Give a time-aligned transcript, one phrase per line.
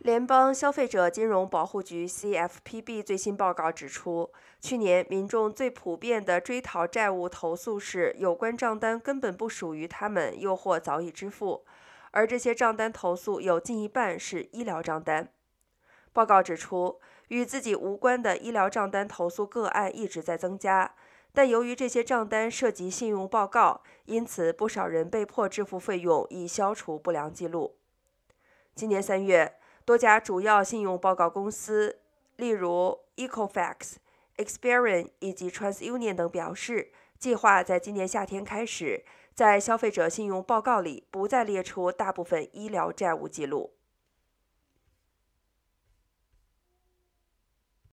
[0.00, 11.64] 联邦消费者金融保护局 （CFPB） 最新报告指出，去年民众最普遍的追讨债务投诉是有关账单根本不属于他们，又或早已支付，
[12.12, 15.32] 而这些账单投诉有近一半是医疗账单。
[16.12, 20.94] 报告指出，与自己无关的医疗账单投诉个案一直在增加，
[21.32, 27.74] 但由于这些账单涉及信用报告，因此不少人被迫支付费用以消除不良记录。
[28.76, 29.57] 今年三月。
[29.88, 32.00] 多家主要信用报告公司，
[32.36, 33.94] 例如 Equifax、
[34.36, 43.72] Experian 以及 TransUnion 等，表示计划在今年夏天开始，在消费者信用报告里不再列出大部分医疗债务记录。